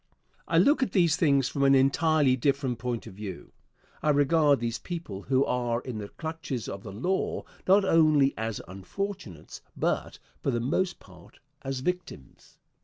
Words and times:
I 0.47 0.57
look 0.57 0.81
at 0.81 0.93
these 0.93 1.15
things 1.15 1.47
from 1.47 1.61
an 1.63 1.75
entirely 1.75 2.35
different 2.35 2.79
point 2.79 3.05
of 3.05 3.13
view. 3.13 3.51
I 4.01 4.09
regard 4.09 4.59
these 4.59 4.79
people 4.79 5.21
who 5.21 5.45
are 5.45 5.79
in 5.79 5.99
the 5.99 6.09
clutches 6.09 6.67
of 6.67 6.81
the 6.81 6.91
law 6.91 7.43
not 7.67 7.85
only 7.85 8.33
as 8.35 8.59
unfortunates, 8.67 9.61
but, 9.77 10.17
for 10.41 10.49
the 10.49 10.59
most 10.59 10.97
part, 10.99 11.37
as 11.61 11.81
victims. 11.81 12.57